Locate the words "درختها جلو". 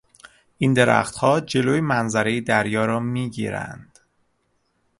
0.73-1.81